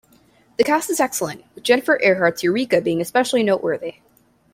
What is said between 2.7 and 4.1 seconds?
being especially noteworthy.